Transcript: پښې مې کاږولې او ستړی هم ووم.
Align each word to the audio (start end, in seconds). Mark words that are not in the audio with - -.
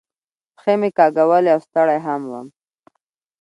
پښې 0.55 0.73
مې 0.79 0.89
کاږولې 0.97 1.49
او 1.55 1.59
ستړی 1.65 1.99
هم 2.05 2.21
ووم. 2.25 2.47